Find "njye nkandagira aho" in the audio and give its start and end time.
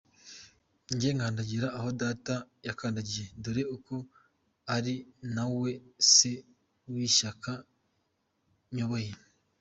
0.93-1.87